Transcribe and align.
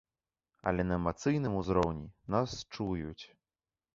Але 0.71 0.85
на 0.91 0.95
эмацыйным 0.99 1.59
узроўні 1.59 2.09
нас 2.37 2.55
чуюць. 2.73 3.25